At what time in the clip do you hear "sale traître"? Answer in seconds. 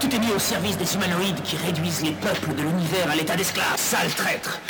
3.76-4.60